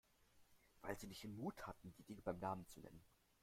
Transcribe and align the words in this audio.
Weil 0.81 0.97
Sie 0.97 1.05
nicht 1.05 1.21
den 1.21 1.37
Mut 1.37 1.67
hatten, 1.67 1.93
die 1.99 2.03
Dinge 2.03 2.23
beim 2.23 2.39
Namen 2.39 2.65
zu 2.65 2.79
nennen. 2.79 3.03